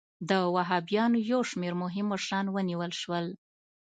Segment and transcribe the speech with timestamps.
[0.29, 3.25] د وهابیانو یو شمېر مهم مشران ونیول شول.